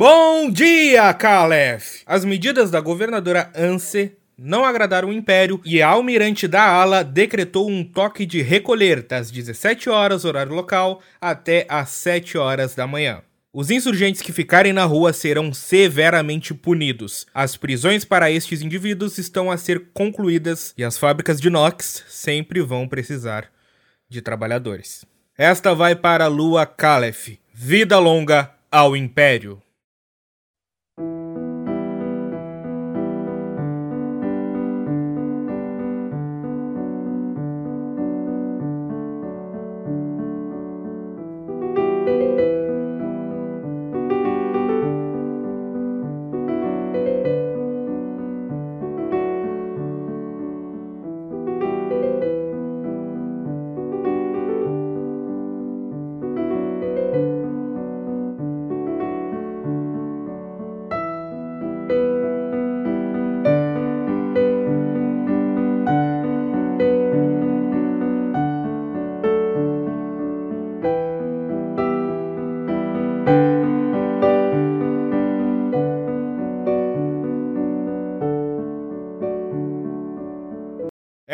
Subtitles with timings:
[0.00, 2.02] Bom dia, Calef!
[2.06, 7.68] As medidas da governadora Anse não agradaram o Império e a almirante da ala decretou
[7.68, 13.22] um toque de recolher das 17 horas horário local até às 7 horas da manhã.
[13.52, 17.26] Os insurgentes que ficarem na rua serão severamente punidos.
[17.34, 22.60] As prisões para estes indivíduos estão a ser concluídas e as fábricas de Nox sempre
[22.60, 23.50] vão precisar
[24.08, 25.04] de trabalhadores.
[25.36, 27.40] Esta vai para a Lua Calef.
[27.52, 29.60] Vida longa ao Império!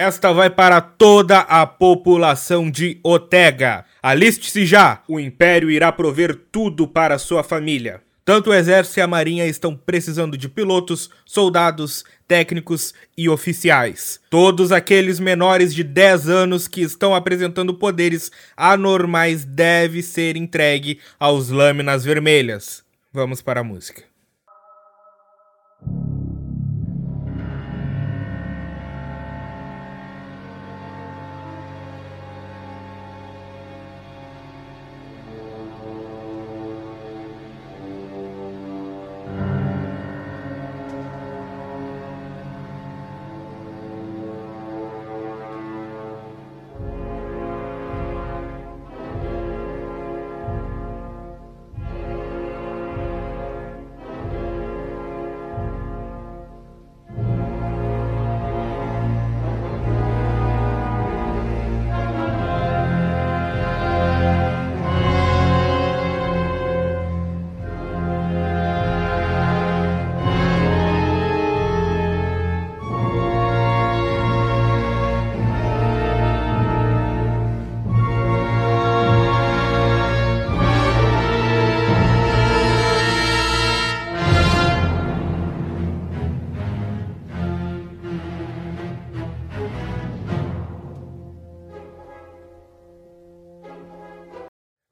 [0.06, 3.87] Esta vai para toda a população de Otega.
[4.03, 5.03] Aliste-se já!
[5.09, 8.03] O Império irá prover tudo para sua família.
[8.22, 14.20] Tanto o Exército e a Marinha estão precisando de pilotos, soldados, técnicos e oficiais.
[14.28, 21.48] Todos aqueles menores de 10 anos que estão apresentando poderes anormais devem ser entregue aos
[21.48, 22.84] Lâminas Vermelhas.
[23.10, 24.13] Vamos para a música.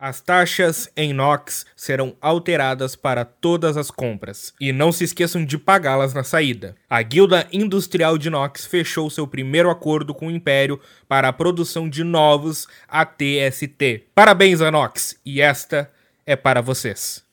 [0.04, 5.56] As taxas em NOx serão alteradas para todas as compras e não se esqueçam de
[5.56, 6.74] pagá-las na saída.
[6.90, 11.88] A Guilda Industrial de NOx fechou seu primeiro acordo com o Império para a produção
[11.88, 14.08] de novos ATST.
[14.12, 15.20] Parabéns, Anox!
[15.24, 15.88] E esta
[16.26, 17.24] é para vocês.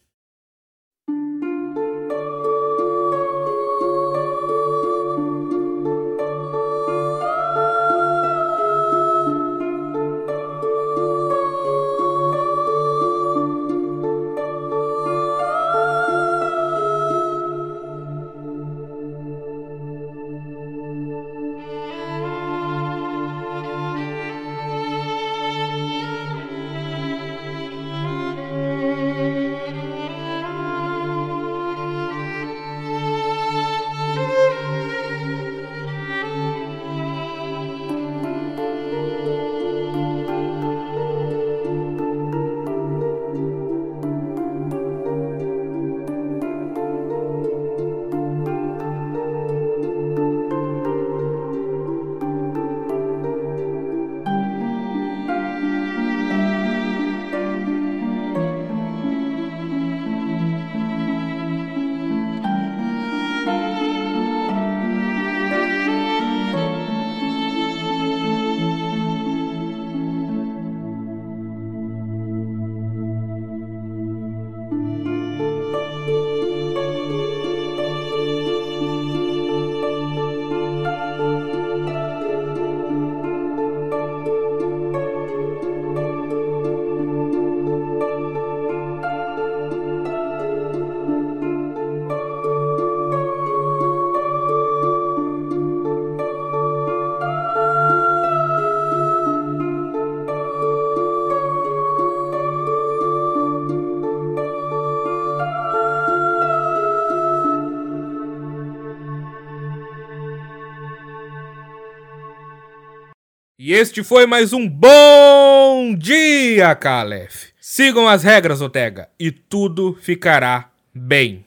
[113.70, 117.50] E este foi mais um Bom Dia, Calef.
[117.62, 121.46] Sigam as regras, Otega, e tudo ficará bem.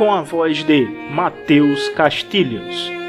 [0.00, 2.99] Com a voz de Matheus Castilhos.